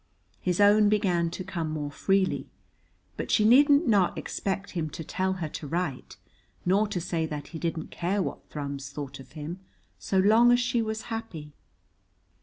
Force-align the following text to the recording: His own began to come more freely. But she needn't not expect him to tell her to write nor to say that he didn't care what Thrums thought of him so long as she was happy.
His 0.39 0.59
own 0.59 0.89
began 0.89 1.29
to 1.29 1.43
come 1.43 1.69
more 1.69 1.91
freely. 1.91 2.49
But 3.17 3.29
she 3.29 3.45
needn't 3.45 3.87
not 3.87 4.17
expect 4.17 4.71
him 4.71 4.89
to 4.89 5.03
tell 5.03 5.33
her 5.33 5.49
to 5.49 5.67
write 5.67 6.17
nor 6.65 6.87
to 6.87 6.99
say 6.99 7.27
that 7.27 7.49
he 7.49 7.59
didn't 7.59 7.91
care 7.91 8.19
what 8.23 8.49
Thrums 8.49 8.89
thought 8.89 9.19
of 9.19 9.33
him 9.33 9.59
so 9.99 10.17
long 10.17 10.51
as 10.51 10.59
she 10.59 10.81
was 10.81 11.03
happy. 11.13 11.53